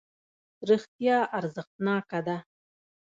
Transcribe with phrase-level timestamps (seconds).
[0.69, 2.37] رښتیا ارزښتناکه ده.